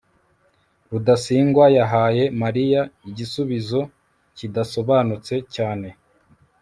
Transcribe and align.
rudasingwa 0.91 1.65
yahaye 1.77 2.23
mariya 2.41 2.81
igisubizo 3.09 3.79
kidasobanutse 4.37 5.33
cyane 5.55 5.89